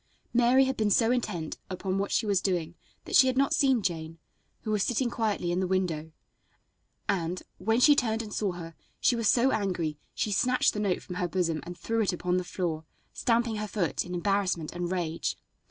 [0.33, 2.73] Mary had been so intent upon what she was doing
[3.05, 4.17] that she had not seen Jane,
[4.61, 6.11] who was sitting quietly in the window,
[7.07, 11.03] and, when she turned and saw her, she was so angry she snatched the note
[11.03, 12.83] from her bosom and threw it upon the floor,
[13.13, 15.37] stamping her foot in embarrassment and rage.